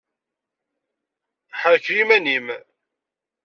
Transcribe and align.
Ḥerkel 1.61 1.95
iman-im! 2.03 2.47